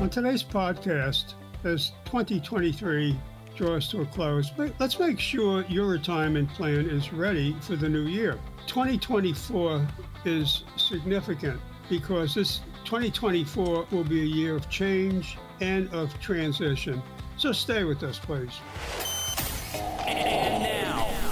[0.00, 3.20] On today's podcast, as 2023
[3.54, 8.06] draws to a close, let's make sure your retirement plan is ready for the new
[8.06, 8.38] year.
[8.66, 9.86] 2024
[10.24, 11.60] is significant
[11.90, 17.02] because this 2024 will be a year of change and of transition.
[17.36, 18.58] So stay with us, please.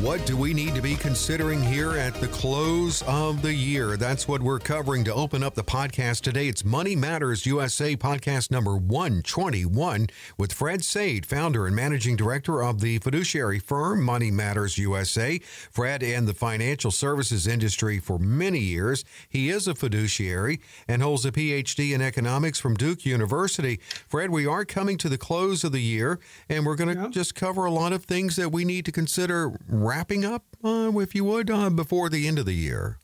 [0.00, 3.96] What do we need to be considering here at the close of the year?
[3.96, 6.48] That's what we're covering to open up the podcast today.
[6.48, 12.80] It's Money Matters USA podcast number 121 with Fred Saide, founder and managing director of
[12.80, 15.38] the fiduciary firm Money Matters USA.
[15.70, 19.04] Fred in the financial services industry for many years.
[19.28, 23.78] He is a fiduciary and holds a PhD in economics from Duke University.
[24.08, 27.08] Fred, we are coming to the close of the year and we're going to yeah.
[27.08, 29.52] just cover a lot of things that we need to consider
[29.84, 32.98] wrapping up, uh, if you would, uh, before the end of the year?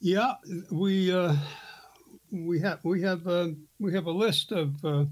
[0.00, 0.34] Yeah,
[0.70, 1.36] we uh,
[2.30, 3.48] we have we have uh,
[3.78, 5.04] we have a list of uh,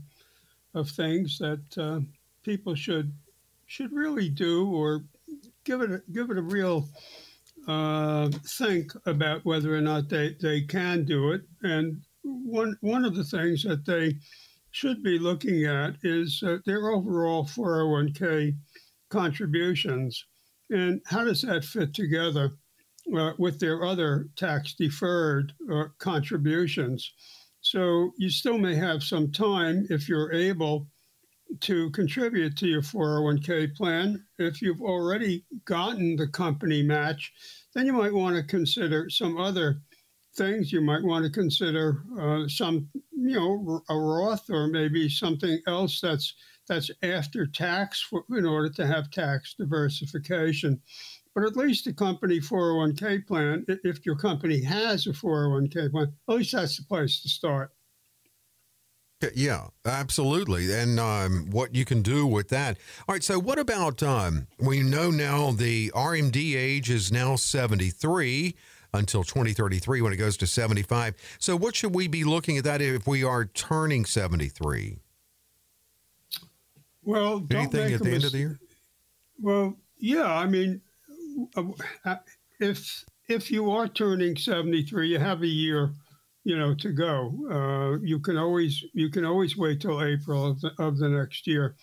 [0.74, 2.00] of things that uh,
[2.42, 3.12] people should
[3.66, 5.04] should really do or
[5.64, 6.88] give it a, give it a real
[8.44, 11.42] think about whether or not they, they can do it.
[11.62, 14.16] And one one of the things that they
[14.72, 18.56] should be looking at is their overall 401k
[19.10, 20.24] contributions.
[20.70, 22.52] And how does that fit together
[23.16, 27.12] uh, with their other tax deferred uh, contributions?
[27.60, 30.88] So you still may have some time if you're able
[31.60, 34.24] to contribute to your 401k plan.
[34.38, 37.32] If you've already gotten the company match,
[37.74, 39.82] then you might want to consider some other
[40.36, 40.72] things.
[40.72, 46.00] You might want to consider uh, some, you know, a Roth or maybe something else
[46.00, 46.34] that's
[46.70, 50.80] that's after tax for, in order to have tax diversification.
[51.34, 56.34] But at least a company 401k plan, if your company has a 401k plan, at
[56.34, 57.72] least that's the place to start.
[59.34, 60.72] Yeah, absolutely.
[60.72, 62.78] And um, what you can do with that.
[63.06, 63.22] All right.
[63.22, 68.54] So, what about um, we know now the RMD age is now 73
[68.94, 71.14] until 2033 when it goes to 75.
[71.38, 75.00] So, what should we be looking at that if we are turning 73?
[77.02, 78.60] Well, anything at the end of the year?
[79.40, 80.32] Well, yeah.
[80.32, 80.80] I mean,
[81.56, 81.64] uh,
[82.04, 82.16] uh,
[82.58, 85.92] if if you are turning seventy three, you have a year,
[86.44, 87.32] you know, to go.
[87.50, 91.46] Uh, you can always you can always wait till April of the, of the next
[91.46, 91.76] year,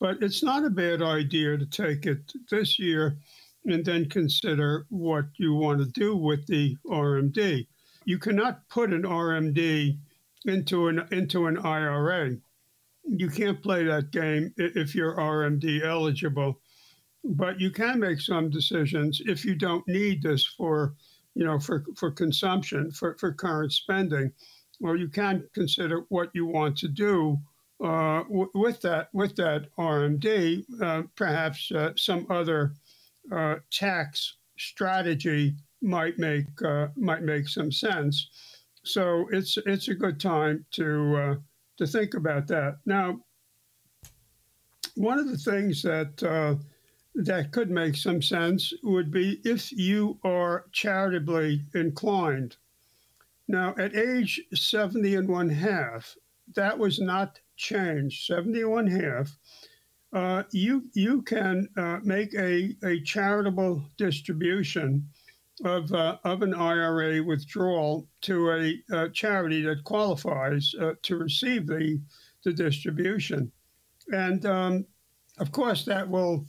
[0.00, 3.18] but it's not a bad idea to take it this year,
[3.64, 7.66] and then consider what you want to do with the RMD.
[8.04, 9.98] You cannot put an RMD
[10.46, 12.38] into an into an IRA
[13.08, 16.60] you can't play that game if you're RMD eligible,
[17.24, 20.94] but you can make some decisions if you don't need this for,
[21.34, 24.32] you know, for, for consumption, for, for current spending,
[24.80, 27.38] or you can consider what you want to do
[27.82, 30.64] uh, w- with that with that RMD.
[30.82, 32.74] Uh, perhaps uh, some other
[33.30, 38.28] uh, tax strategy might make uh, might make some sense.
[38.84, 41.34] So it's it's a good time to uh,
[41.78, 42.78] to think about that.
[42.84, 43.20] Now,
[44.94, 46.56] one of the things that uh,
[47.14, 52.56] that could make some sense would be if you are charitably inclined.
[53.48, 56.14] Now, at age 70 and one half,
[56.54, 58.26] that was not changed.
[58.26, 59.36] 70 and one half,
[60.12, 65.08] uh, you you can uh, make a, a charitable distribution
[65.64, 71.66] of, uh, of an IRA withdrawal to a, a charity that qualifies uh, to receive
[71.66, 72.00] the,
[72.44, 73.50] the distribution.
[74.12, 74.86] And um,
[75.38, 76.46] of course, that will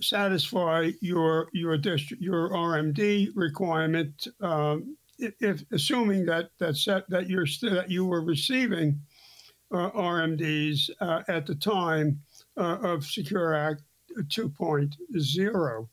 [0.00, 7.46] satisfy your your dist- your RMD requirement, um, if assuming that that set, that you're
[7.46, 9.00] st- that you were receiving
[9.72, 12.20] uh, RMDs uh, at the time
[12.56, 13.82] uh, of Secure Act
[14.18, 15.88] 2.0.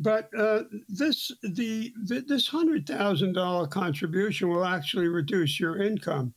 [0.00, 6.32] But uh, this the, the this hundred thousand dollar contribution will actually reduce your income.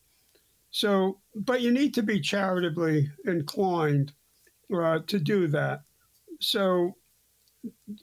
[0.71, 4.11] So, but you need to be charitably inclined
[4.75, 5.83] uh, to do that.
[6.41, 6.97] So,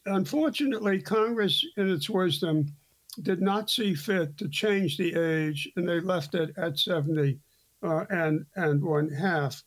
[0.06, 2.74] unfortunately, Congress, in its wisdom,
[3.20, 7.38] did not see fit to change the age, and they left it at 70
[7.82, 9.62] uh, and and one half.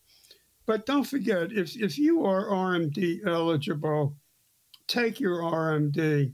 [0.66, 4.16] But don't forget, if if you are RMD eligible,
[4.88, 6.34] take your RMD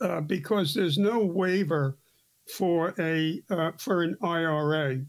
[0.00, 1.98] uh, because there's no waiver
[2.56, 5.02] for a uh, for an IRA.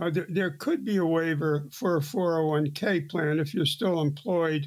[0.00, 4.66] Uh, there, there, could be a waiver for a 401k plan if you're still employed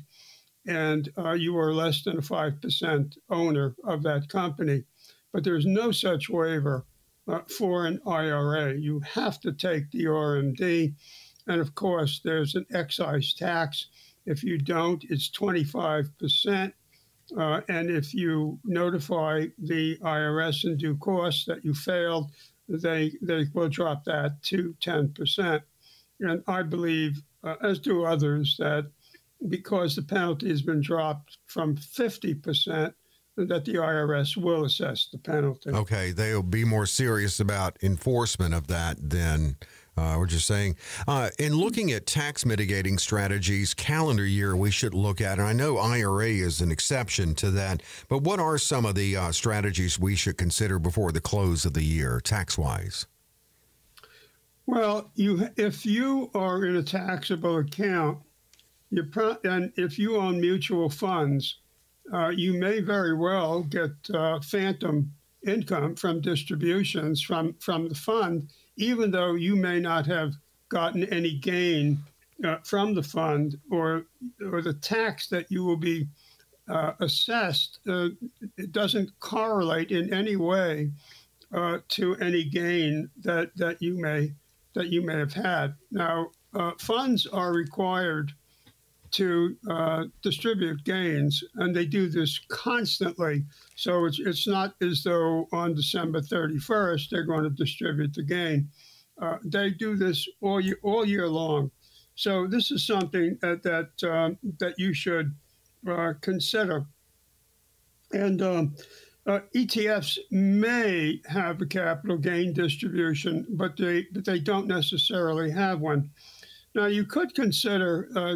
[0.67, 4.83] and uh, you are less than a 5% owner of that company.
[5.31, 6.85] But there's no such waiver
[7.27, 8.73] uh, for an IRA.
[8.73, 10.93] You have to take the RMD.
[11.47, 13.87] And of course, there's an excise tax.
[14.25, 16.73] If you don't, it's 25%.
[17.37, 22.31] Uh, and if you notify the IRS in due course that you failed,
[22.67, 25.61] they they will drop that to 10%.
[26.19, 28.91] And I believe, uh, as do others, that
[29.49, 32.93] because the penalty has been dropped from 50%,
[33.37, 35.69] that the IRS will assess the penalty.
[35.69, 39.57] Okay, they'll be more serious about enforcement of that than
[39.97, 40.75] uh, we're just saying.
[41.07, 45.53] Uh, in looking at tax mitigating strategies, calendar year we should look at, and I
[45.53, 49.99] know IRA is an exception to that, but what are some of the uh, strategies
[49.99, 53.05] we should consider before the close of the year, tax wise?
[54.65, 58.17] Well, you if you are in a taxable account,
[58.89, 61.59] you pro- and if you own mutual funds,
[62.11, 65.11] uh, you may very well get uh, phantom
[65.45, 70.33] income from distributions from from the fund even though you may not have
[70.69, 71.99] gotten any gain
[72.43, 74.05] uh, from the fund or
[74.51, 76.07] or the tax that you will be
[76.67, 78.09] uh, assessed, uh,
[78.57, 80.91] it doesn't correlate in any way
[81.53, 84.33] uh, to any gain that that you may
[84.73, 85.73] that you may have had.
[85.91, 88.33] Now, uh, funds are required
[89.15, 93.45] to uh, distribute gains, and they do this constantly.
[93.75, 98.69] So it's, it's not as though on December 31st they're going to distribute the gain.
[99.21, 101.71] Uh, they do this all year, all year long.
[102.15, 105.33] So this is something that that, um, that you should
[105.87, 106.85] uh, consider.
[108.11, 108.75] And um,
[109.27, 115.79] uh, ETFs may have a capital gain distribution, but they but they don't necessarily have
[115.79, 116.11] one.
[116.75, 118.35] Now, you could consider uh,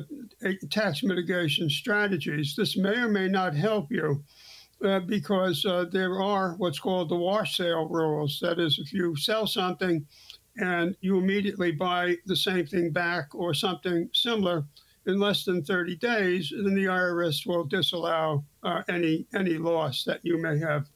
[0.71, 2.55] tax mitigation strategies.
[2.55, 4.23] This may or may not help you
[4.81, 8.39] uh, because uh, there are what's called the wash sale rules.
[8.41, 10.05] That is, if you sell something
[10.55, 14.63] and you immediately buy the same thing back or something similar
[15.05, 20.21] in less than 30 days, then the IRS will disallow uh, any any loss that
[20.23, 20.87] you may have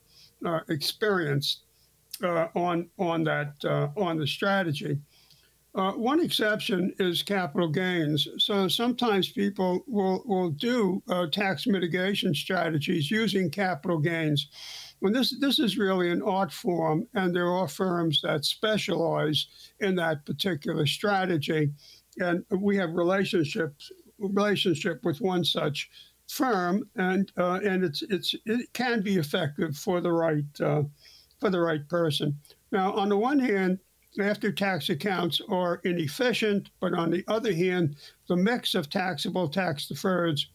[0.45, 1.63] uh, experienced
[2.23, 3.53] uh, on on that
[3.97, 4.97] on the strategy.
[5.75, 8.27] Uh, one exception is capital gains.
[8.37, 14.49] So sometimes people will, will do uh, tax mitigation strategies using capital gains.
[14.99, 19.47] When this, this is really an art form, and there are firms that specialize
[19.79, 21.71] in that particular strategy.
[22.19, 25.89] And we have relationships relationship with one such
[26.27, 30.83] firm, and uh, and it's it's it can be effective for the right uh,
[31.39, 32.39] for the right person.
[32.71, 33.79] Now, on the one hand,
[34.19, 37.95] after tax accounts are inefficient, but on the other hand,
[38.27, 40.45] the mix of taxable, tax deferreds,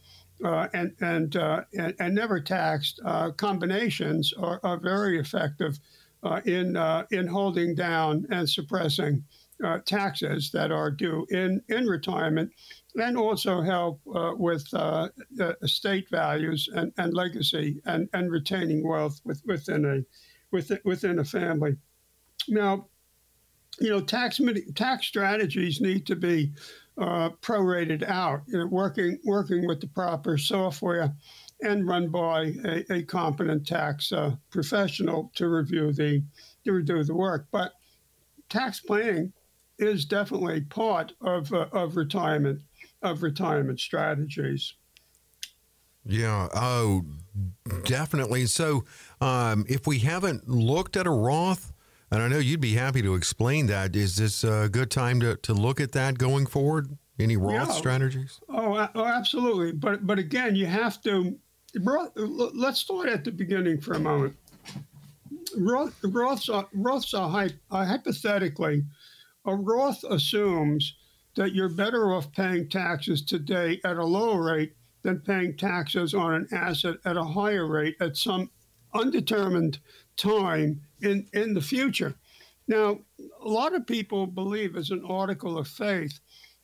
[0.44, 5.78] uh, and and, uh, and, and never taxed uh, combinations are, are, very effective
[6.22, 9.24] uh, in uh, in holding down and suppressing
[9.64, 12.52] uh, taxes that are due in in retirement,
[12.94, 14.00] and also help
[14.38, 14.64] with
[15.62, 20.00] estate values and, and legacy and, and retaining wealth with, within a
[20.52, 21.76] within, within a family.
[22.46, 22.86] Now,
[23.80, 24.40] you know, tax
[24.74, 26.52] tax strategies need to be
[26.98, 31.14] uh, prorated out, you know, working working with the proper software,
[31.62, 36.22] and run by a, a competent tax uh, professional to review the
[36.64, 37.46] to the work.
[37.50, 37.72] But
[38.48, 39.32] tax planning
[39.78, 42.62] is definitely part of uh, of retirement
[43.02, 44.74] of retirement strategies.
[46.04, 46.48] Yeah.
[46.54, 47.04] Oh,
[47.84, 48.46] definitely.
[48.46, 48.84] So,
[49.20, 51.72] um, if we haven't looked at a Roth
[52.10, 53.94] and I know you'd be happy to explain that.
[53.94, 56.96] Is this a good time to, to look at that going forward?
[57.18, 57.74] Any Roth yeah.
[57.74, 58.40] strategies?
[58.48, 59.72] Oh, oh, absolutely.
[59.72, 61.36] But but again, you have to.
[61.74, 64.36] Let's start at the beginning for a moment.
[65.56, 68.84] Roth, Roths are, Roths are, uh, hypothetically,
[69.44, 70.94] a Roth assumes
[71.36, 76.34] that you're better off paying taxes today at a lower rate than paying taxes on
[76.34, 78.50] an asset at a higher rate at some
[78.94, 79.78] undetermined
[80.18, 82.14] time in, in the future.
[82.66, 82.98] Now,
[83.42, 86.20] a lot of people believe, as an article of faith,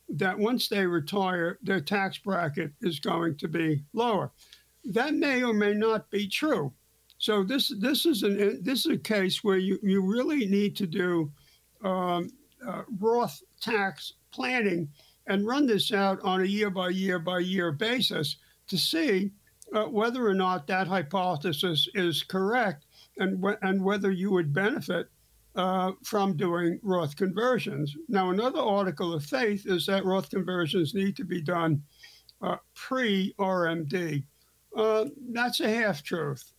[0.07, 4.31] that once they retire, their tax bracket is going to be lower.
[4.83, 6.71] that may or may not be true.
[7.17, 10.85] So this this is an this is a case where you, you really need to
[10.85, 11.31] do
[11.83, 12.29] um,
[12.65, 14.89] uh, Roth tax planning
[15.27, 19.31] and run this out on a year by year by year basis to see
[19.73, 22.84] uh, whether or not that hypothesis is correct
[23.17, 25.09] and and whether you would benefit
[25.55, 27.95] uh, from doing Roth conversions.
[28.09, 31.81] Now, another article of faith is that Roth conversions need to be done
[32.41, 34.23] uh, pre RMD.
[34.75, 36.51] Uh, that's a half truth.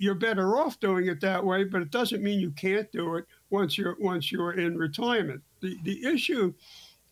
[0.00, 3.24] you're better off doing it that way, but it doesn't mean you can't do it
[3.50, 5.40] once you're once you're in retirement.
[5.60, 6.52] The the issue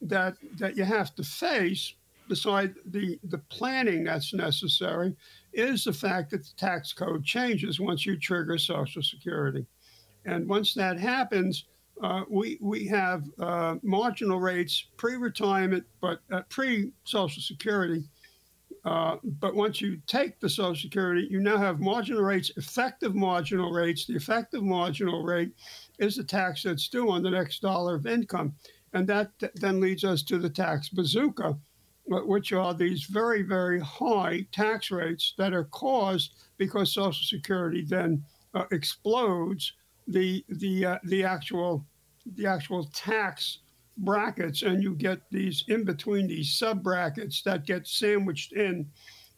[0.02, 1.94] that that you have to face,
[2.28, 5.16] beside the the planning that's necessary,
[5.52, 9.66] is the fact that the tax code changes once you trigger Social Security.
[10.25, 11.64] And once that happens,
[12.02, 18.04] uh, we, we have uh, marginal rates pre retirement, but uh, pre Social Security.
[18.85, 23.73] Uh, but once you take the Social Security, you now have marginal rates, effective marginal
[23.73, 24.06] rates.
[24.06, 25.52] The effective marginal rate
[25.99, 28.54] is the tax that's due on the next dollar of income.
[28.92, 31.58] And that then leads us to the tax bazooka,
[32.08, 38.24] which are these very, very high tax rates that are caused because Social Security then
[38.54, 39.72] uh, explodes
[40.06, 41.84] the the uh, the actual
[42.34, 43.58] the actual tax
[43.98, 48.88] brackets, and you get these in between these sub brackets that get sandwiched in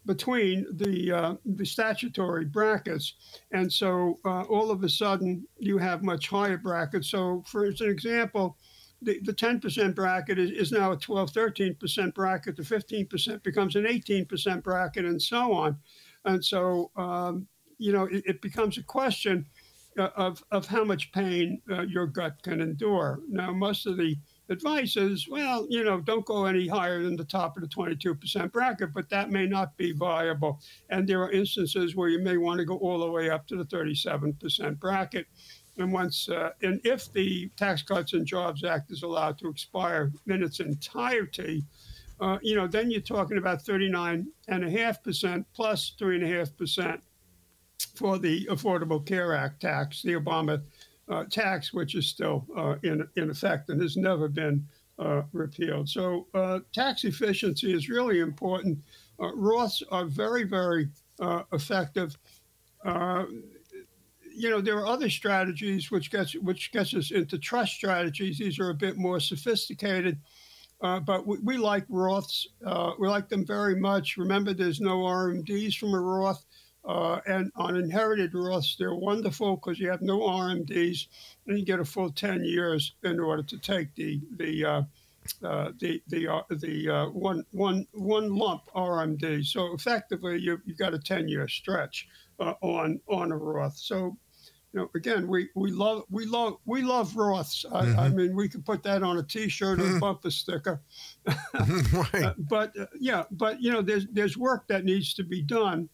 [0.06, 3.14] between the uh, the statutory brackets,
[3.52, 7.10] and so uh, all of a sudden you have much higher brackets.
[7.10, 8.56] So, for an example,
[9.02, 12.56] the, the 10% bracket is, is now a 12, 13% bracket.
[12.56, 15.76] The 15% becomes an 18% bracket, and so on.
[16.24, 17.46] And so, um,
[17.78, 19.46] you know, it, it, becomes a question
[19.98, 23.20] uh, of, of how much pain uh, your gut can endure.
[23.28, 24.16] Now, most of the
[24.50, 28.52] advice is, well, you know, don't go any higher than the top of the 22%
[28.52, 30.60] bracket, but that may not be viable.
[30.90, 33.56] And there are instances where you may want to go all the way up to
[33.56, 35.26] the 37% bracket.
[35.78, 40.12] And once, uh, and if the Tax Cuts and Jobs Act is allowed to expire
[40.26, 41.64] in its entirety,
[42.20, 47.00] uh, you know, then you're talking about 39.5% plus 3.5%
[47.94, 50.62] for the Affordable Care Act tax, the Obama
[51.08, 54.66] uh, tax, which is still uh, in, in effect and has never been
[54.98, 55.88] uh, repealed.
[55.88, 58.78] So uh, tax efficiency is really important.
[59.18, 60.88] Roths are very, very
[61.52, 62.16] effective
[64.40, 68.38] you know, there are other strategies which gets which gets us into trust strategies.
[68.38, 70.18] These are a bit more sophisticated,
[70.80, 72.46] uh, but we, we, like Roths.
[72.64, 74.16] Uh, we like them very much.
[74.16, 76.44] Remember, there's no RMDs from a Roth,
[76.86, 81.06] uh, and on inherited Roths, they're wonderful because you have no RMDs,
[81.46, 84.82] and you get a full 10 years in order to take the the uh,
[85.44, 89.44] uh, the the uh, the uh, one one one lump RMD.
[89.44, 93.76] So effectively, you you got a ten year stretch uh, on on a Roth.
[93.76, 94.16] So
[94.72, 97.64] you know, again, we, we love we love we love Roths.
[97.72, 97.98] I, mm-hmm.
[97.98, 99.98] I mean, we could put that on a T-shirt or a mm-hmm.
[99.98, 100.80] bumper sticker.
[101.26, 102.24] right.
[102.24, 105.88] Uh, but uh, yeah, but you know, there's there's work that needs to be done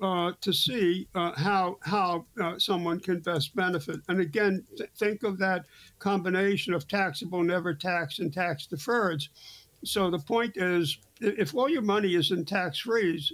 [0.00, 4.00] uh, to see uh, how how uh, someone can best benefit.
[4.08, 5.66] And again, th- think of that
[5.98, 9.28] combination of taxable, never taxed, and tax deferreds.
[9.84, 13.32] So the point is, if all your money is in tax frees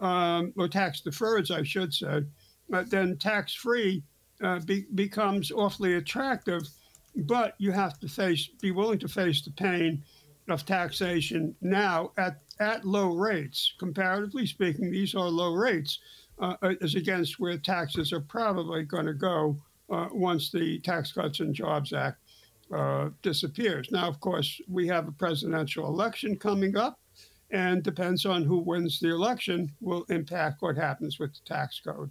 [0.00, 2.24] um, or tax deferreds, I should say,
[2.72, 4.02] uh, then tax free
[4.42, 6.62] uh, be, becomes awfully attractive,
[7.16, 10.02] but you have to face, be willing to face the pain
[10.48, 13.74] of taxation now at, at low rates.
[13.78, 15.98] Comparatively speaking, these are low rates
[16.40, 19.56] uh, as against where taxes are probably going to go
[19.90, 22.18] uh, once the Tax Cuts and Jobs Act
[22.74, 23.88] uh, disappears.
[23.90, 26.98] Now, of course, we have a presidential election coming up,
[27.50, 32.10] and depends on who wins the election will impact what happens with the tax code.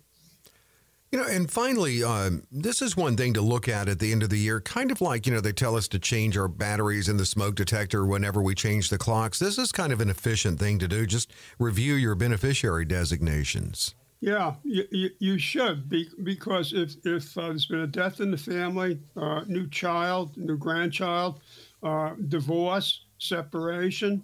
[1.12, 4.24] You know, and finally, um, this is one thing to look at at the end
[4.24, 7.08] of the year, kind of like, you know, they tell us to change our batteries
[7.08, 9.40] in the smoke detector whenever we change the clocks.
[9.40, 11.06] This is kind of an efficient thing to do.
[11.06, 13.96] Just review your beneficiary designations.
[14.20, 18.38] Yeah, you, you, should be, because if, if uh, there's been a death in the
[18.38, 21.40] family, uh, new child, new grandchild,
[21.84, 24.24] uh, divorce, separation,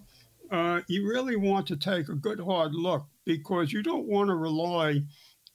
[0.50, 4.34] uh, you really want to take a good hard look because you don't want to
[4.34, 5.00] rely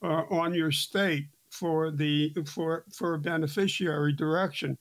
[0.02, 4.78] uh, on your state for the for for a beneficiary direction.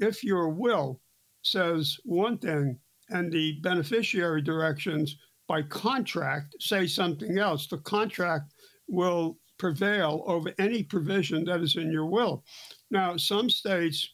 [0.00, 1.00] If your will
[1.42, 2.78] says one thing
[3.10, 5.16] and the beneficiary directions
[5.48, 8.52] by contract say something else, the contract
[8.88, 12.44] will prevail over any provision that is in your will.
[12.90, 14.08] Now, some states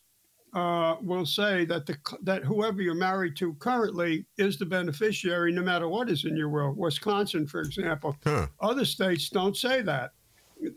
[0.55, 5.63] uh, will say that the that whoever you're married to currently is the beneficiary, no
[5.63, 6.73] matter what is in your will.
[6.77, 8.47] Wisconsin, for example, Huh.
[8.61, 10.13] other states don't say that.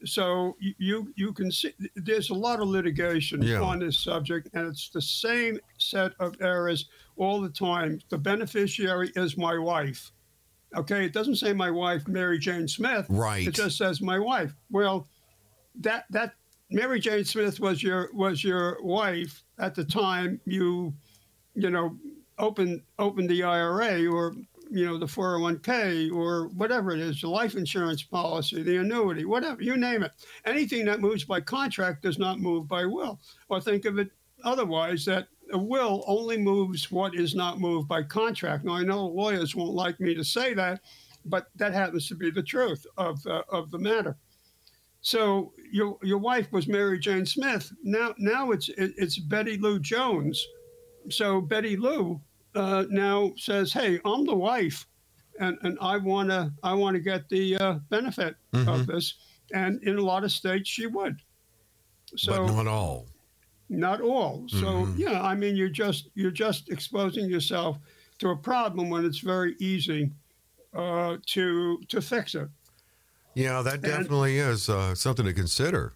[0.05, 3.61] So you you can see there's a lot of litigation Yeah.
[3.61, 7.99] on this subject, and it's the same set of errors all the time.
[8.09, 10.11] The beneficiary is my wife.
[10.75, 13.05] Okay, it doesn't say my wife, Mary Jane Smith.
[13.09, 13.47] Right.
[13.47, 14.53] It just says my wife.
[14.69, 15.07] Well,
[15.79, 16.33] that that
[16.69, 20.93] Mary Jane Smith was your was your wife at the time you,
[21.55, 21.97] you know,
[22.37, 24.35] opened opened the IRA or
[24.69, 29.61] you know the 401k or whatever it is, the life insurance policy, the annuity, whatever
[29.61, 30.11] you name it.
[30.45, 33.19] Anything that moves by contract does not move by will.
[33.49, 34.11] Or think of it
[34.43, 38.65] otherwise that a will only moves what is not moved by contract.
[38.65, 40.81] Now I know lawyers won't like me to say that,
[41.25, 44.17] but that happens to be the truth of uh, of the matter.
[45.01, 47.71] So your your wife was Mary Jane Smith.
[47.83, 50.45] Now now it's it, it's Betty Lou Jones.
[51.09, 52.19] So Betty Lou
[52.57, 54.85] uh, now says, "Hey, I'm the wife,
[55.39, 59.15] and and I wanna I wanna get the uh, benefit of this."
[59.53, 61.21] And in a lot of states, she would.
[62.15, 63.07] So but not all.
[63.69, 64.47] not all.
[64.49, 67.77] So yeah, I mean, you're just you're just exposing yourself
[68.19, 70.11] to a problem when it's very easy
[70.73, 72.49] uh, to to fix it.
[73.35, 75.93] Yeah, that definitely is uh, something to consider.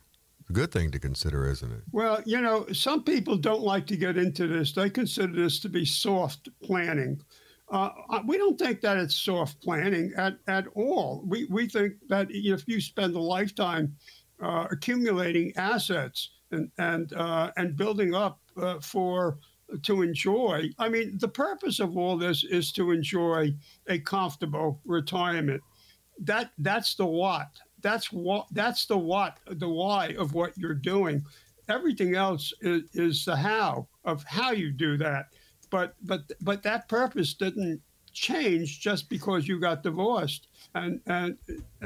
[0.51, 1.81] Good thing to consider, isn't it?
[1.91, 4.73] Well, you know, some people don't like to get into this.
[4.73, 7.21] They consider this to be soft planning.
[7.69, 7.89] Uh,
[8.25, 11.23] we don't think that it's soft planning at, at all.
[11.25, 13.95] We, we think that if you spend a lifetime
[14.41, 19.37] uh, accumulating assets and and uh, and building up uh, for
[19.83, 20.69] to enjoy.
[20.79, 23.53] I mean, the purpose of all this is to enjoy
[23.87, 25.61] a comfortable retirement.
[26.19, 27.47] That that's the what.
[27.81, 28.47] That's what.
[28.51, 29.37] That's the what.
[29.47, 31.23] The why of what you're doing.
[31.69, 35.27] Everything else is, is the how of how you do that.
[35.69, 37.81] But but but that purpose didn't
[38.13, 40.47] change just because you got divorced.
[40.75, 41.37] And and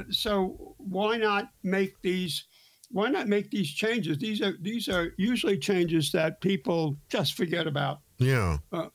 [0.09, 2.45] so why not make these?
[2.91, 4.17] Why not make these changes?
[4.17, 7.99] These are these are usually changes that people just forget about.
[8.17, 8.57] Yeah.
[8.71, 8.87] Uh,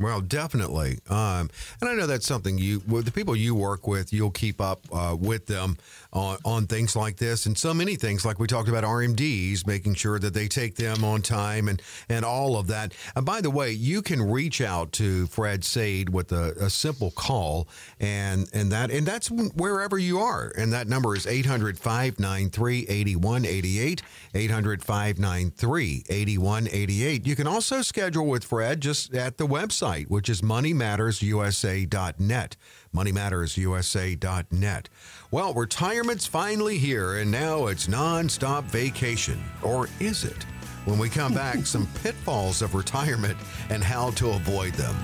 [0.00, 0.98] well, definitely.
[1.08, 4.80] Um, and I know that's something you, the people you work with, you'll keep up
[4.92, 5.76] uh, with them
[6.12, 9.94] on, on things like this and so many things, like we talked about RMDs, making
[9.94, 12.92] sure that they take them on time and, and all of that.
[13.14, 17.10] And by the way, you can reach out to Fred Saide with a, a simple
[17.10, 17.68] call,
[17.98, 20.52] and, and that and that's wherever you are.
[20.56, 24.02] And that number is 800 593 8188.
[24.34, 27.26] 800 593 8188.
[27.26, 32.56] You can also schedule with Fred just at the website, which is moneymattersusa.net.
[32.94, 34.88] Moneymattersusa.net.
[35.30, 39.42] Well, retirement's finally here, and now it's nonstop vacation.
[39.62, 40.44] Or is it?
[40.84, 44.96] When we come back, some pitfalls of retirement and how to avoid them.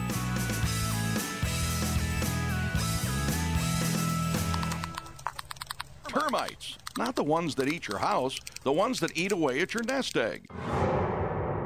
[6.08, 9.84] Termites, not the ones that eat your house, the ones that eat away at your
[9.84, 10.48] nest egg.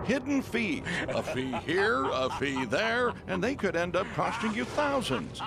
[0.04, 0.82] Hidden fees.
[1.08, 5.40] A fee here, a fee there, and they could end up costing you thousands.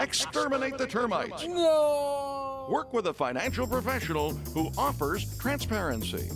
[0.00, 1.46] Exterminate the termites.
[1.46, 2.66] No!
[2.70, 6.30] Work with a financial professional who offers transparency.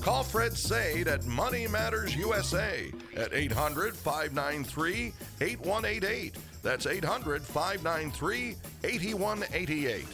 [0.00, 6.36] Call Fred Saide at Money Matters USA at 800 593 8188.
[6.62, 10.06] That's 800 593 8188.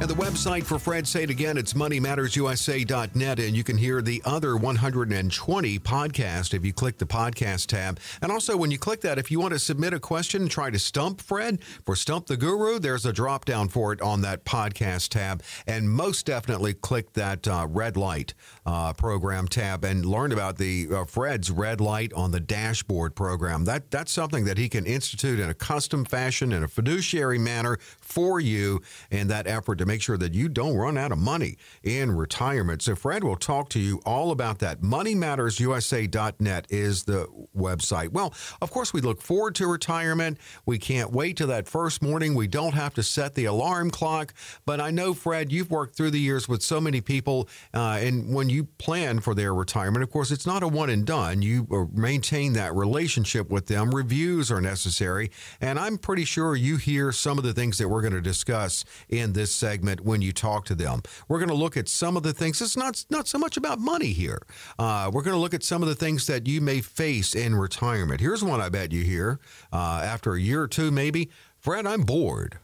[0.00, 3.38] And the website for Fred Saide again, it's moneymattersusa.net.
[3.38, 8.00] And you can hear the other 120 podcasts if you click the podcast tab.
[8.22, 10.70] And also, when you click that, if you want to submit a question and try
[10.70, 14.46] to stump Fred for Stump the Guru, there's a drop down for it on that
[14.46, 15.42] podcast tab.
[15.66, 18.32] And most definitely click that uh, red light
[18.64, 23.66] uh, program tab and learn about the uh, Fred's red light on the dashboard program.
[23.66, 27.76] That That's something that he can institute in a custom fashion, in a fiduciary manner
[28.10, 31.56] for you in that effort to make sure that you don't run out of money
[31.82, 32.82] in retirement.
[32.82, 34.82] So Fred will talk to you all about that.
[34.82, 38.10] MoneyMattersUSA.net is the website.
[38.10, 40.38] Well, of course, we look forward to retirement.
[40.66, 42.34] We can't wait till that first morning.
[42.34, 44.34] We don't have to set the alarm clock.
[44.66, 47.48] But I know, Fred, you've worked through the years with so many people.
[47.72, 51.04] Uh, and when you plan for their retirement, of course, it's not a one and
[51.04, 51.42] done.
[51.42, 53.94] You uh, maintain that relationship with them.
[53.94, 55.30] Reviews are necessary.
[55.60, 58.84] And I'm pretty sure you hear some of the things that we're going to discuss
[59.08, 61.02] in this segment when you talk to them.
[61.28, 62.60] We're going to look at some of the things.
[62.60, 64.42] It's not not so much about money here.
[64.78, 67.54] Uh, we're going to look at some of the things that you may face in
[67.54, 68.20] retirement.
[68.20, 69.40] Here's one I bet you hear
[69.72, 71.30] uh, after a year or two, maybe.
[71.58, 72.58] Fred, I'm bored.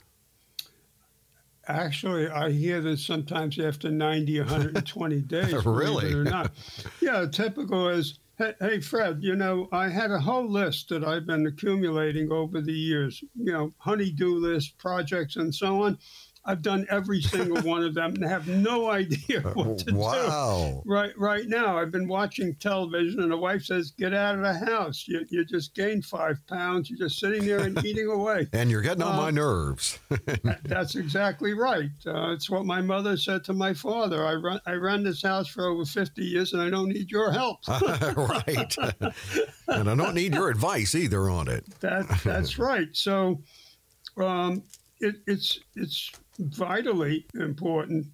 [1.69, 5.67] Actually, I hear this sometimes after 90, 120 days.
[5.67, 6.15] really?
[6.15, 6.53] Or not.
[7.01, 11.47] yeah, typical is, hey, Fred, you know, I had a whole list that I've been
[11.47, 15.99] accumulating over the years, you know, honeydew list, projects, and so on.
[16.47, 20.81] I've done every single one of them and have no idea what to wow.
[20.85, 20.91] do.
[20.91, 24.55] Right, right now, I've been watching television, and the wife says, "Get out of the
[24.55, 25.05] house!
[25.09, 26.89] You, you just gained five pounds.
[26.89, 29.99] You're just sitting there and eating away." And you're getting on Uh, my nerves.
[30.65, 31.91] That's exactly right.
[32.07, 34.25] Uh, it's what my mother said to my father.
[34.25, 37.33] I run, I ran this house for over 50 years, and I don't need your
[37.33, 37.59] help.
[37.69, 38.77] right.
[39.69, 41.65] and I don't need your advice either on it.
[41.81, 42.89] That that's right.
[42.93, 43.43] So,
[44.17, 44.63] um,
[45.01, 48.07] it, it's it's vitally important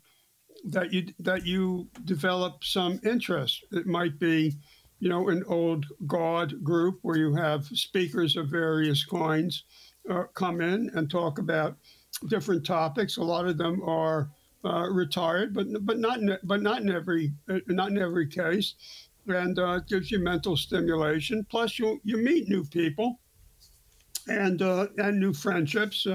[0.64, 3.64] that you that you develop some interest.
[3.72, 4.56] It might be,
[5.00, 9.64] you know, an old guard group where you have speakers of various kinds
[10.08, 11.76] uh, come in and talk about
[12.28, 13.16] different topics.
[13.16, 14.30] A lot of them are
[14.64, 18.74] uh, retired, but but not in, but not in every uh, not in every case,
[19.26, 21.44] and uh, it gives you mental stimulation.
[21.50, 23.18] Plus, you you meet new people
[24.28, 26.06] and uh, and new friendships.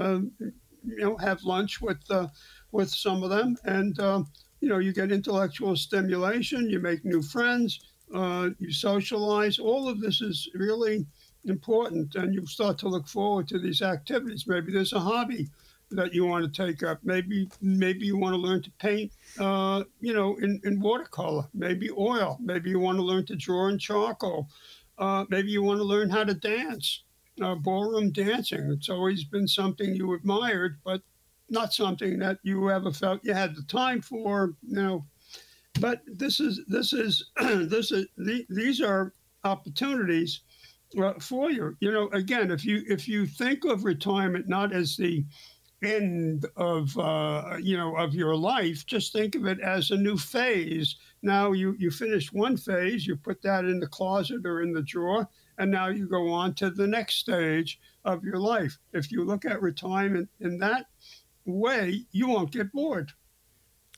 [0.84, 2.28] You know, have lunch with uh,
[2.72, 4.22] with some of them, and uh,
[4.60, 6.68] you know, you get intellectual stimulation.
[6.70, 7.80] You make new friends.
[8.14, 9.58] Uh, you socialize.
[9.58, 11.06] All of this is really
[11.44, 14.46] important, and you start to look forward to these activities.
[14.46, 15.48] Maybe there's a hobby
[15.90, 16.98] that you want to take up.
[17.02, 19.12] Maybe maybe you want to learn to paint.
[19.38, 21.46] Uh, you know, in, in watercolor.
[21.54, 22.38] Maybe oil.
[22.40, 24.48] Maybe you want to learn to draw in charcoal.
[24.98, 27.04] Uh, maybe you want to learn how to dance
[27.40, 28.70] uh, ballroom dancing.
[28.70, 31.02] It's always been something you admired, but
[31.50, 34.54] not something that you ever felt you had the time for.
[34.66, 35.06] You know,
[35.80, 39.12] but this is this is this is the, these are
[39.44, 40.40] opportunities
[41.00, 41.76] uh, for you.
[41.80, 45.24] You know, again, if you if you think of retirement not as the
[45.82, 50.16] end of uh, you know of your life, just think of it as a new
[50.16, 50.96] phase.
[51.22, 54.82] Now you you finish one phase, you put that in the closet or in the
[54.82, 58.78] drawer, and now you go on to the next stage of your life.
[58.92, 60.86] If you look at retirement in that
[61.44, 63.12] way, you won't get bored.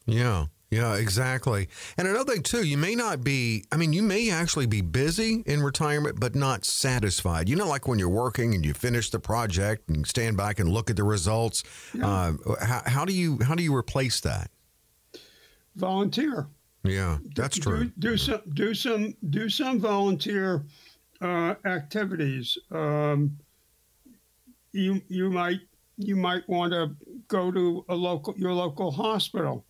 [0.07, 0.47] Yeah.
[0.71, 1.69] Yeah, exactly.
[1.99, 5.43] And another thing too, you may not be I mean, you may actually be busy
[5.45, 7.49] in retirement but not satisfied.
[7.49, 10.69] You know like when you're working and you finish the project and stand back and
[10.69, 11.65] look at the results.
[12.01, 14.53] Uh, how, how do you how do you replace that?
[15.75, 16.47] Volunteer.
[16.85, 17.93] Yeah, that's do, true.
[17.99, 20.65] Do some do some do some volunteer
[21.21, 22.57] uh, activities.
[22.71, 23.39] Um,
[24.73, 25.61] you you might
[25.97, 26.95] you might want to
[27.29, 29.65] go to a local your local hospital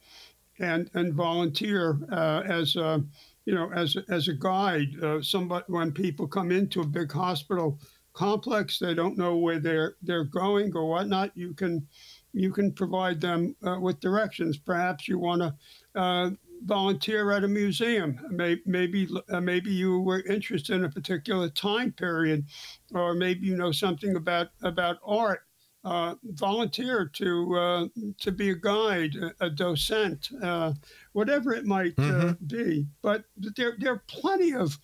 [0.58, 3.02] and and volunteer uh, as a
[3.44, 5.02] you know as as a guide.
[5.02, 7.78] Uh, somebody when people come into a big hospital
[8.12, 11.36] complex, they don't know where they're they're going or whatnot.
[11.36, 11.86] You can
[12.32, 14.56] you can provide them uh, with directions.
[14.56, 16.30] Perhaps you want to uh,
[16.64, 18.18] volunteer at a museum.
[18.30, 22.44] Maybe maybe, uh, you were interested in a particular time period,
[22.92, 25.42] or maybe you know something about about art.
[25.82, 27.86] Uh, volunteer to uh,
[28.18, 30.74] to be a guide, a, a docent, uh,
[31.12, 32.86] whatever it might uh, be.
[33.00, 34.78] But there there are plenty of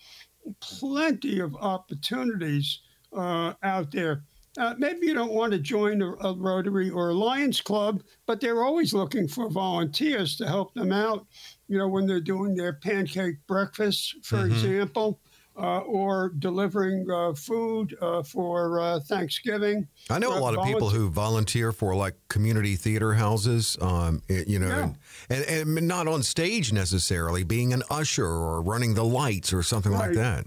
[0.60, 2.80] plenty of opportunities
[3.12, 4.24] uh, out there.
[4.58, 8.40] Uh, maybe you don't want to join a, a Rotary or a Lions Club, but
[8.40, 11.26] they're always looking for volunteers to help them out.
[11.68, 15.20] You know, when they're doing their pancake breakfasts, for example,
[15.58, 19.88] uh, or delivering uh, food uh, for uh, Thanksgiving.
[20.10, 24.22] I know a Uh, lot of people who volunteer for like community theater houses, um,
[24.28, 24.92] you know, Yeah.
[25.30, 29.62] and, and, and not on stage necessarily, being an usher or running the lights or
[29.62, 30.46] something like that.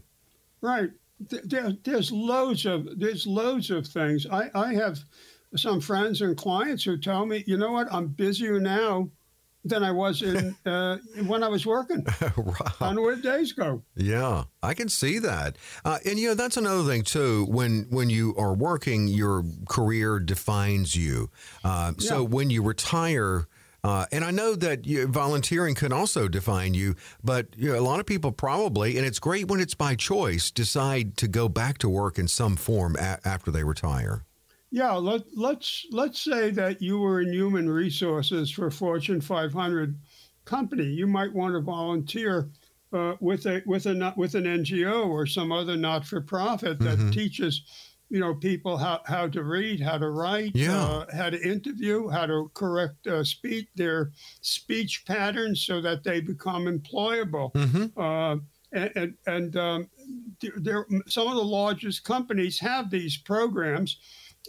[0.61, 0.91] Right.
[1.19, 4.25] There, there's loads of there's loads of things.
[4.31, 4.99] I, I have
[5.55, 9.09] some friends and clients who tell me, you know what, I'm busier now
[9.65, 12.05] than I was in uh, when I was working.
[12.37, 12.81] Right.
[12.81, 13.83] On where days go.
[13.95, 15.57] Yeah, I can see that.
[15.85, 17.45] Uh, and you know that's another thing too.
[17.49, 21.29] When when you are working, your career defines you.
[21.63, 22.27] Uh, So Yeah.
[22.29, 23.47] when you retire.
[23.81, 27.81] Uh, and I know that you, volunteering can also define you, but you know, a
[27.81, 31.77] lot of people probably, and it's great when it's by choice, decide to go back
[31.77, 34.25] to work in some form a- after they retire.
[34.71, 39.97] Yeah, let, let's let's say that you were in human resources for a Fortune 500
[40.45, 40.83] company.
[40.83, 42.49] You might want to volunteer
[42.93, 47.09] uh, with a with a with an NGO or some other not-for-profit that Mm-hmm.
[47.11, 47.63] teaches,
[48.09, 50.77] you know, people how, how to read, how to write, Yeah.
[50.79, 56.21] uh, how to interview, how to correct uh, speech their speech patterns so that they
[56.21, 57.49] become employable.
[57.97, 58.37] Uh,
[58.71, 59.89] and and, and um,
[60.41, 63.97] there, there- some of the largest companies have these programs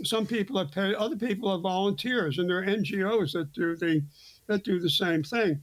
[0.05, 4.03] some people are paid, other people are volunteers, and there are NGOs that do the
[4.47, 5.61] that do the same thing.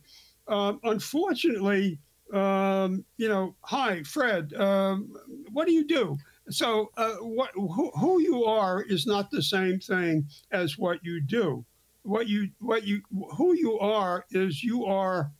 [0.48, 2.00] Uh, unfortunately,
[2.34, 5.14] um, you know, hi, Fred, um,
[5.52, 6.18] what do you do?
[6.50, 11.22] So, uh, what who, who you are is not the same thing as what you
[11.22, 11.66] do.
[12.04, 13.02] What you what you
[13.36, 15.32] who you are is you are,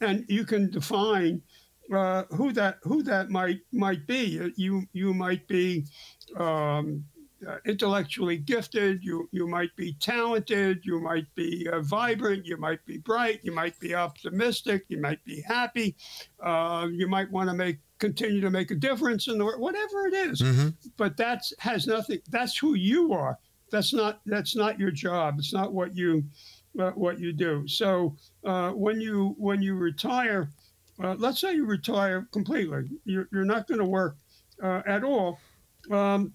[0.00, 1.42] and you can define
[1.92, 4.52] uh, who that who that might might be.
[4.56, 5.84] You you might be
[6.36, 7.04] um,
[7.48, 12.84] uh, intellectually gifted, you you might be talented, you might be uh, vibrant, you might
[12.86, 15.96] be bright, you might be optimistic, you might be happy,
[16.42, 20.06] uh, you might want to make continue to make a difference in the world, whatever
[20.06, 20.40] it is.
[20.40, 20.68] Mm-hmm.
[20.96, 22.20] But that's has nothing.
[22.30, 23.38] That's who you are.
[23.70, 25.36] That's not that's not your job.
[25.38, 26.24] It's not what you
[26.78, 27.66] uh, what you do.
[27.68, 30.50] So uh, when you when you retire,
[31.02, 34.16] uh, let's say you retire completely, you're, you're not going to work
[34.62, 35.38] at all.
[35.90, 36.34] Um,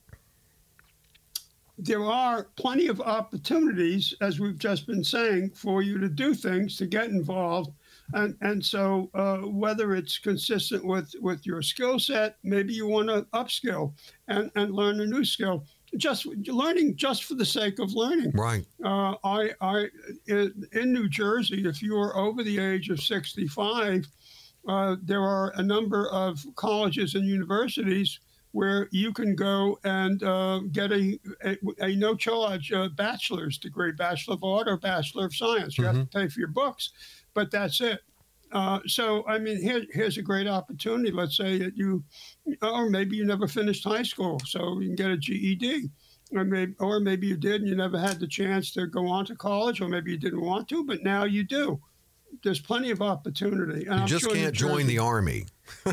[1.77, 6.77] there are plenty of opportunities, as we've just been saying, for you to do things,
[6.77, 7.71] to get involved.
[8.13, 13.09] And, and so, uh, whether it's consistent with, with your skill set, maybe you want
[13.09, 13.93] to upskill
[14.27, 15.65] and, and learn a new skill.
[15.97, 18.31] Just learning just for the sake of learning.
[18.31, 18.65] Right.
[18.83, 19.87] Uh, I, I,
[20.27, 24.07] in New Jersey, if you are over the age of 65,
[24.67, 28.19] uh, there are a number of colleges and universities
[28.55, 33.91] where you can go and uh, get a, a, a no charge uh, bachelor's degree,
[33.91, 35.77] Bachelor of Art or Bachelor of Science.
[35.77, 35.97] You mm-hmm.
[35.97, 36.91] have to pay for your books,
[37.33, 37.99] but that's it.
[38.53, 41.11] Uh, so, I mean, here, here's a great opportunity.
[41.11, 42.01] Let's say that you,
[42.61, 45.89] or maybe you never finished high school, so you can get a GED.
[46.31, 49.25] Or maybe, or maybe you did and you never had the chance to go on
[49.25, 51.81] to college, or maybe you didn't want to, but now you do.
[52.41, 53.85] There's plenty of opportunity.
[53.85, 55.45] And you I'm just sure can't join the Army.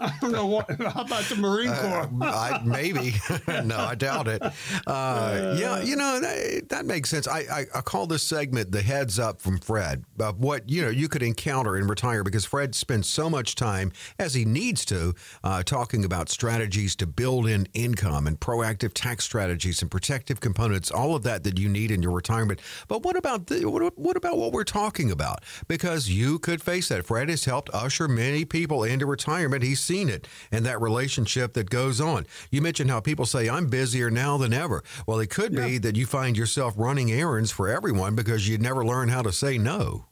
[0.00, 0.70] I don't know what.
[0.80, 2.10] How about the Marine uh, Corps?
[2.22, 3.14] Uh, I, maybe.
[3.64, 4.42] no, I doubt it.
[4.86, 7.28] Uh, yeah, you know that, that makes sense.
[7.28, 10.88] I, I, I, call this segment the heads up from Fred of what you know
[10.88, 15.14] you could encounter in retire because Fred spends so much time as he needs to
[15.42, 20.90] uh, talking about strategies to build in income and proactive tax strategies and protective components,
[20.90, 22.60] all of that that you need in your retirement.
[22.88, 25.42] But what about the, what, what about what we're talking about?
[25.68, 27.06] Because you could face that.
[27.06, 29.62] Fred has helped usher many people into retirement.
[29.62, 32.26] He's seen it and that relationship that goes on.
[32.50, 34.82] You mentioned how people say, I'm busier now than ever.
[35.06, 35.66] Well, it could yeah.
[35.66, 39.32] be that you find yourself running errands for everyone because you never learn how to
[39.32, 40.06] say no.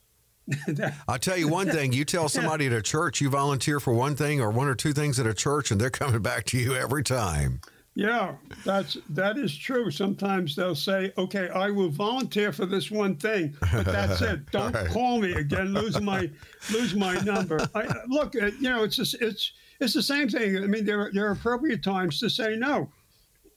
[1.09, 1.93] I'll tell you one thing.
[1.93, 4.93] You tell somebody at a church you volunteer for one thing or one or two
[4.93, 7.61] things at a church, and they're coming back to you every time.
[7.95, 9.91] Yeah, that's that is true.
[9.91, 14.47] Sometimes they'll say, "Okay, I will volunteer for this one thing, but that's it.
[14.51, 14.89] Don't right.
[14.89, 15.75] call me again.
[15.75, 16.31] Lose my
[16.73, 20.57] lose my number." I, look, uh, you know, it's just, it's it's the same thing.
[20.57, 22.91] I mean, there there are appropriate times to say no.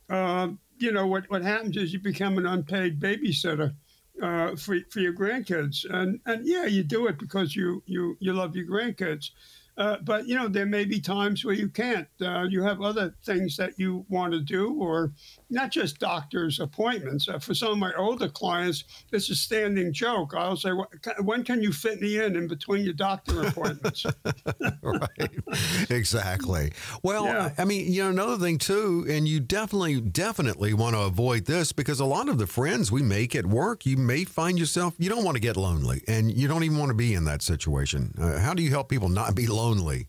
[0.09, 3.73] Uh, you know what what happens is you become an unpaid babysitter
[4.21, 8.33] uh, for for your grandkids, and and yeah, you do it because you you you
[8.33, 9.29] love your grandkids.
[9.77, 12.07] Uh, but you know, there may be times where you can't.
[12.21, 15.11] Uh, you have other things that you want to do, or
[15.49, 17.27] not just doctor's appointments.
[17.27, 20.33] Uh, for some of my older clients, it's a standing joke.
[20.33, 20.71] I'll say,
[21.19, 24.05] "When can you fit me in in between your doctor appointments?"
[24.81, 26.71] right, exactly.
[27.03, 27.49] Well, yeah.
[27.57, 31.73] I mean, you know, another thing too, and you definitely, definitely want to avoid this
[31.73, 35.09] because a lot of the friends we make at work, you may find yourself you
[35.09, 38.13] don't want to get lonely, and you don't even want to be in that situation.
[38.17, 39.64] Uh, how do you help people not be lonely?
[39.65, 40.07] Lonely?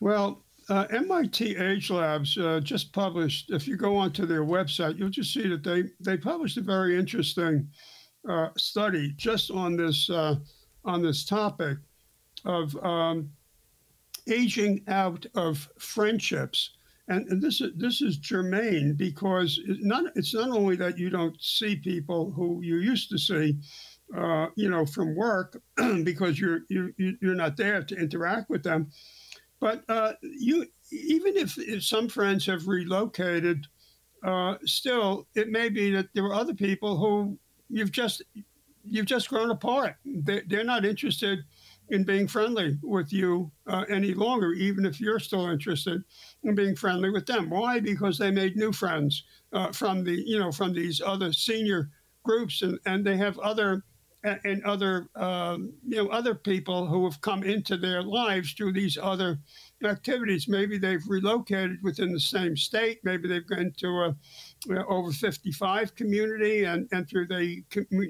[0.00, 3.50] Well, uh, MIT Age Labs uh, just published.
[3.50, 6.98] If you go onto their website, you'll just see that they they published a very
[6.98, 7.68] interesting
[8.28, 10.36] uh, study just on this uh,
[10.84, 11.78] on this topic
[12.44, 13.30] of um,
[14.28, 16.70] aging out of friendships.
[17.08, 21.10] And, and, this is this is germane because it's not it's not only that you
[21.10, 23.58] don't see people who you used to see,
[24.16, 25.60] uh, you know, from work
[26.04, 28.90] because you're you, you're not there to interact with them.
[29.60, 33.66] But uh, you even if, if, some friends have relocated,
[34.24, 38.22] uh, still it may be that there are other people who you've just
[38.84, 39.96] you've just grown apart.
[40.04, 41.44] They, they're not interested
[41.90, 46.02] in being friendly with you uh, any longer, even if you're still interested
[46.44, 47.50] in being friendly with them.
[47.50, 47.80] Why?
[47.80, 51.90] Because they made new friends uh, from the you know from these other senior
[52.24, 53.84] groups, and, and they have other
[54.22, 58.98] and other um, you know other people who have come into their lives through these
[59.00, 59.38] other
[59.84, 60.48] activities.
[60.48, 63.00] Maybe they've relocated within the same state.
[63.02, 64.16] Maybe they've gone to a
[64.66, 67.62] you know, over 55 community and, and through the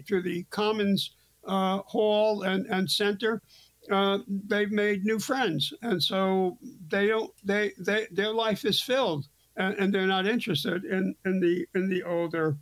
[0.06, 1.12] through the Commons
[1.46, 3.42] uh, Hall and, and Center.
[3.90, 7.32] Uh, they've made new friends, and so they don't.
[7.44, 11.88] They, they their life is filled and, and they're not interested in, in the in
[11.88, 12.56] the older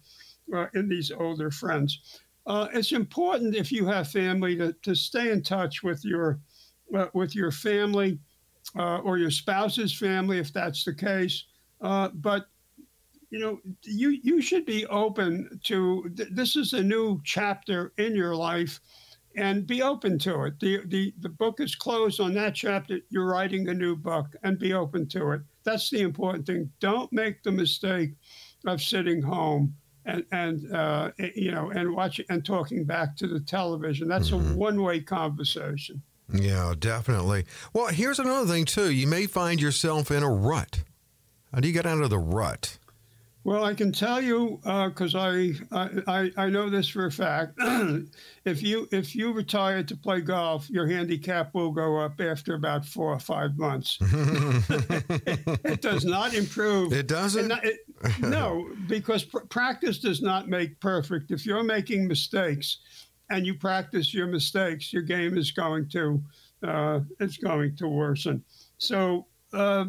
[0.55, 2.21] uh, in these older friends.
[2.49, 6.41] Uh, it's important if you have family to, to stay in touch with your
[6.97, 8.19] uh, with your family
[8.79, 11.45] uh, or your spouse's family if that's the case.
[11.83, 12.47] Uh, but
[13.31, 18.15] you know, you you should be open to th- this is a new chapter in
[18.15, 18.81] your life,
[19.37, 20.59] and be open to it.
[20.59, 23.01] the the The book is closed on that chapter.
[23.11, 25.43] You're writing a new book, and be open to it.
[25.65, 26.73] That's the important thing.
[26.81, 28.13] Don't make the mistake
[28.67, 29.75] of sitting home
[30.09, 34.09] and and uh, you know and watching and talking back to the television.
[34.09, 34.55] That's mm-hmm.
[34.55, 36.03] a one way conversation.
[36.33, 37.45] Yeah, definitely.
[37.73, 38.91] Well, here's another thing too.
[38.91, 40.83] You may find yourself in a rut.
[41.53, 42.79] How do you get out of the rut?
[43.49, 45.21] Well, I can tell you because uh,
[45.73, 47.55] I, I I know this for a fact.
[48.45, 52.85] if you if you retire to play golf, your handicap will go up after about
[52.85, 53.97] four or five months.
[54.03, 56.93] it, it, does not improve.
[56.93, 57.51] It doesn't.
[57.51, 61.31] It, it, no, because pr- practice does not make perfect.
[61.31, 62.81] If you're making mistakes,
[63.31, 66.23] and you practice your mistakes, your game is going to
[66.63, 68.45] uh, it's going to worsen.
[68.77, 69.87] So uh,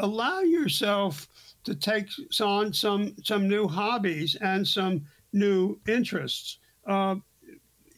[0.00, 1.28] allow yourself
[1.66, 2.08] to take
[2.40, 6.58] on some some new hobbies and some new interests.
[6.86, 7.16] Uh,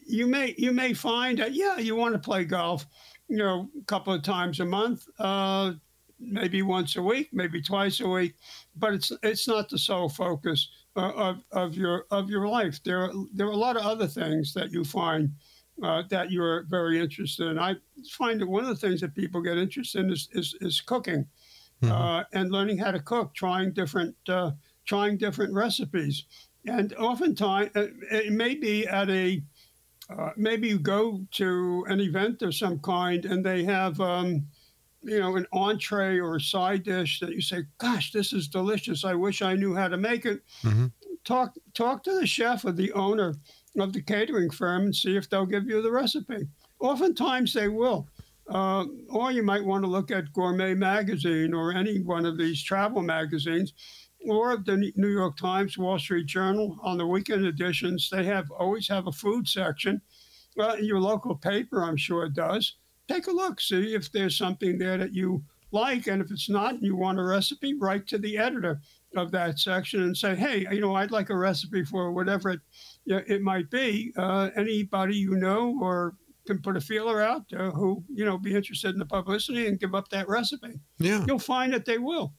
[0.05, 2.85] you may you may find that yeah you want to play golf,
[3.27, 5.73] you know, a couple of times a month, uh,
[6.19, 8.33] maybe once a week, maybe twice a week,
[8.75, 12.83] but it's it's not the sole focus uh, of, of your of your life.
[12.83, 15.31] There are, there are a lot of other things that you find.
[15.81, 17.57] Uh, that you're very interested in.
[17.57, 17.73] I
[18.11, 21.25] find that one of the things that people get interested in is, is, is cooking
[21.81, 21.91] mm-hmm.
[21.91, 24.51] uh, and learning how to cook, trying different uh,
[24.85, 26.25] trying different recipes,
[26.65, 29.41] and oftentimes uh, it may be at a
[30.09, 34.45] uh, maybe you go to an event of some kind and they have um,
[35.01, 39.05] you know an entree or a side dish that you say, "Gosh, this is delicious!
[39.05, 40.87] I wish I knew how to make it." Mm-hmm.
[41.23, 43.35] Talk talk to the chef or the owner
[43.77, 46.47] of the catering firm and see if they'll give you the recipe.
[46.79, 48.07] Oftentimes they will.
[48.49, 52.63] Uh, or you might want to look at Gourmet Magazine or any one of these
[52.63, 53.73] travel magazines,
[54.27, 56.77] or the New York Times, Wall Street Journal.
[56.83, 60.01] On the weekend editions, they have always have a food section.
[60.57, 62.75] Well, your local paper, I'm sure, does.
[63.07, 66.73] Take a look, see if there's something there that you like, and if it's not,
[66.73, 68.81] and you want a recipe, write to the editor
[69.15, 72.59] of that section and say, hey, you know, I'd like a recipe for whatever it,
[73.05, 74.11] it might be.
[74.17, 76.15] Uh, anybody you know or
[76.49, 79.79] can put a feeler out uh, who you know be interested in the publicity and
[79.79, 80.79] give up that recipe.
[80.97, 82.33] Yeah, you'll find that they will.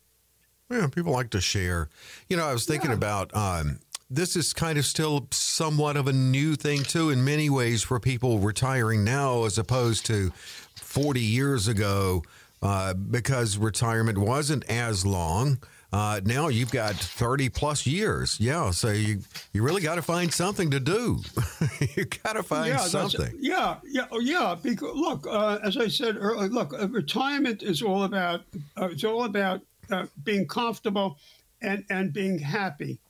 [0.70, 1.88] Yeah, people like to share.
[2.28, 2.96] You know, I was thinking yeah.
[2.96, 3.78] about um,
[4.10, 8.00] this is kind of still somewhat of a new thing too, in many ways, for
[8.00, 10.30] people retiring now as opposed to
[10.76, 12.22] 40 years ago,
[12.62, 15.58] uh, because retirement wasn't as long.
[15.92, 18.38] Uh, now you've got 30 plus years.
[18.38, 18.70] Yeah.
[18.70, 19.20] So you,
[19.52, 21.20] you really got to find something to do.
[21.96, 23.32] you got to find yeah, something.
[23.38, 23.76] Yeah.
[23.84, 24.06] Yeah.
[24.12, 24.56] Oh, yeah.
[24.60, 28.42] Because look, uh, as I said earlier, look, uh, retirement is all about,
[28.80, 31.18] uh, it's all about uh, being comfortable
[31.60, 33.00] and, and being happy.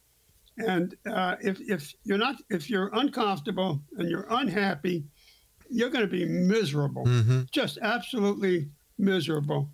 [0.57, 5.05] And uh, if, if you're not, if you're uncomfortable and you're unhappy,
[5.71, 7.43] you're going to be miserable, mm-hmm.
[7.51, 9.69] just absolutely miserable.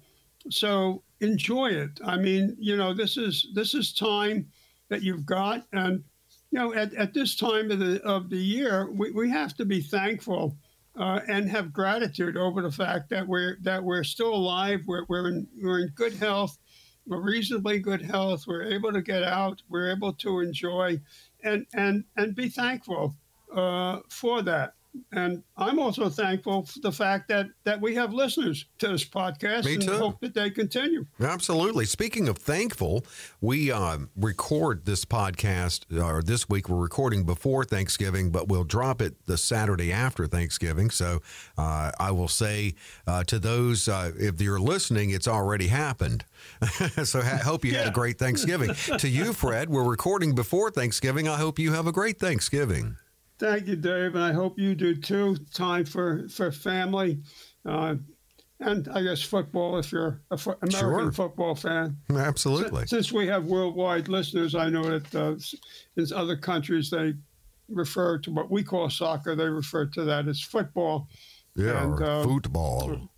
[0.50, 2.00] So enjoy it.
[2.04, 4.46] I mean, you know, this is this is time
[4.88, 6.04] that you've got, and
[6.50, 9.64] you know, at, at this time of the of the year, we, we have to
[9.64, 10.56] be thankful
[10.98, 14.82] uh, and have gratitude over the fact that we're that we're still alive.
[14.86, 16.58] We're we're in we're in good health,
[17.06, 18.46] we're reasonably good health.
[18.46, 19.62] We're able to get out.
[19.68, 21.00] We're able to enjoy,
[21.44, 23.14] and and and be thankful
[23.54, 24.74] uh, for that.
[25.12, 29.64] And I'm also thankful for the fact that that we have listeners to this podcast.
[29.64, 29.96] Me too.
[29.96, 31.06] Hope that they continue.
[31.20, 31.84] Absolutely.
[31.84, 33.04] Speaking of thankful,
[33.40, 39.00] we uh, record this podcast, or this week we're recording before Thanksgiving, but we'll drop
[39.00, 40.90] it the Saturday after Thanksgiving.
[40.90, 41.22] So
[41.56, 42.74] uh, I will say
[43.06, 46.24] uh, to those, uh, if you're listening, it's already happened.
[47.04, 47.78] so I hope you yeah.
[47.78, 48.74] had a great Thanksgiving.
[48.98, 51.28] to you, Fred, we're recording before Thanksgiving.
[51.28, 52.96] I hope you have a great Thanksgiving.
[53.38, 55.36] Thank you, Dave, and I hope you do too.
[55.52, 57.20] Time for for family,
[57.66, 57.96] uh,
[58.60, 61.12] and I guess football if you're an fo- American sure.
[61.12, 61.98] football fan.
[62.10, 62.84] Absolutely.
[62.84, 65.36] S- since we have worldwide listeners, I know that uh,
[66.00, 67.14] in other countries they
[67.68, 69.34] refer to what we call soccer.
[69.34, 71.08] They refer to that as football.
[71.54, 73.10] Yeah, and, uh, football.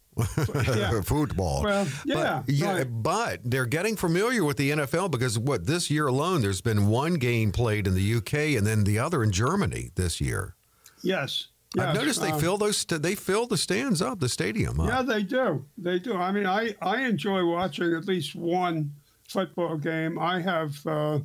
[0.55, 1.01] Yeah.
[1.05, 1.63] football.
[1.63, 2.85] Well, yeah, but, yeah, right.
[2.85, 7.15] but they're getting familiar with the NFL because what this year alone, there's been one
[7.15, 10.55] game played in the UK and then the other in Germany this year.
[11.03, 11.49] Yes.
[11.77, 12.83] Yes, I've noticed they um, fill those.
[12.87, 14.81] They fill the stands up, the stadium.
[14.83, 15.67] Yeah, they do.
[15.77, 16.17] They do.
[16.17, 18.95] I mean, I I enjoy watching at least one
[19.29, 21.21] football game, I have uh,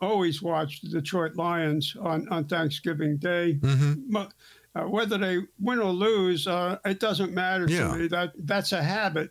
[0.00, 3.54] always watched the Detroit Lions on, on Thanksgiving Day.
[3.60, 4.16] Mm-hmm.
[4.76, 7.88] Uh, whether they win or lose, uh, it doesn't matter Yeah.
[7.92, 8.08] to me.
[8.08, 9.30] That that's a habit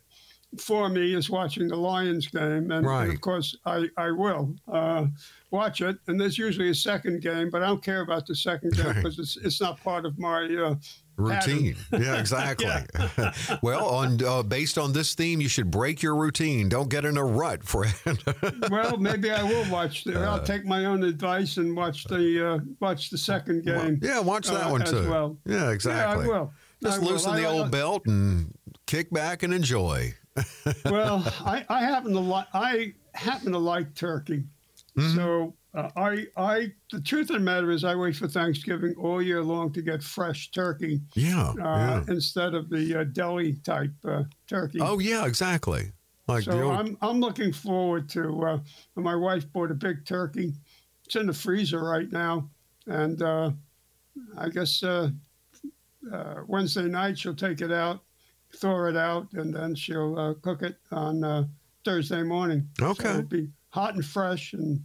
[0.58, 5.06] for me is watching the Lions game, and, and of course I I will uh,
[5.52, 5.98] watch it.
[6.08, 8.96] And there's usually a second game, but I don't care about the second game Right.
[8.96, 10.76] because it's it's not part of my uh,
[11.18, 11.76] Routine.
[11.92, 12.68] Yeah, exactly.
[13.62, 16.68] well, on uh, based on this theme, you should break your routine.
[16.70, 17.96] Don't get in a rut, friend.
[18.70, 20.04] well, maybe I will watch.
[20.04, 24.00] The, Uh, I'll take my own advice and watch the uh, watch the second game.
[24.02, 25.10] yeah, watch that uh, one too.
[25.10, 25.38] well.
[25.46, 26.26] Yeah, exactly.
[26.28, 26.54] Yeah, I will.
[26.84, 27.12] Just I will.
[27.12, 28.54] loosen the I- old I- belt and
[28.86, 30.14] kick back and enjoy.
[30.86, 34.44] well, I, I happen to like I happen to like turkey,
[34.98, 35.16] Mm-hmm.
[35.16, 39.22] so uh, I I the truth of the matter is I wait for Thanksgiving all
[39.22, 42.04] year long to get fresh turkey Yeah, uh, yeah.
[42.08, 44.80] instead of the uh, deli type uh, turkey.
[44.82, 45.92] Oh, yeah, exactly.
[46.28, 48.44] Like so old, I'm I'm looking forward to.
[48.46, 48.60] Uh,
[48.96, 50.54] my wife bought a big turkey.
[51.06, 52.50] It's in the freezer right now,
[52.88, 53.52] and uh,
[54.36, 55.10] I guess uh,
[56.12, 58.00] uh, Wednesday night she'll take it out,
[58.56, 61.44] thaw it out, and then she'll uh, cook it on uh,
[61.84, 62.68] Thursday morning.
[62.82, 63.04] Okay.
[63.04, 64.82] so it'll be hot and fresh, and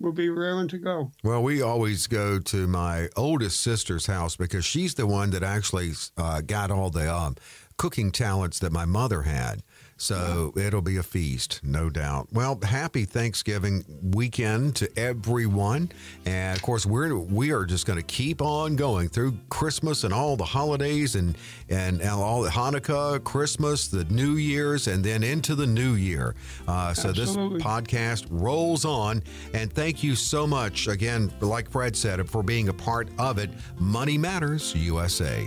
[0.00, 1.12] we'll be raring to go.
[1.22, 5.92] Well, we always go to my oldest sister's house because she's the one that actually
[6.16, 7.36] uh, got all the um,
[7.76, 9.62] cooking talents that my mother had.
[10.00, 12.28] So it'll be a feast, no doubt.
[12.32, 15.92] Well, happy Thanksgiving weekend to everyone,
[16.24, 20.14] and of course we're we are just going to keep on going through Christmas and
[20.14, 21.36] all the holidays and
[21.68, 26.34] and all Hanukkah, Christmas, the New Year's, and then into the New Year.
[26.66, 29.22] Uh, so this podcast rolls on.
[29.52, 33.50] And thank you so much again, like Fred said, for being a part of it.
[33.78, 35.46] Money Matters USA.